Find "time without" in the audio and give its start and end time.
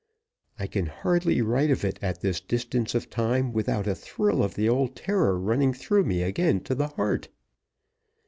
3.11-3.85